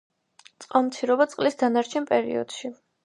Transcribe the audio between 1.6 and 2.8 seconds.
დანარჩენ პერიოდში.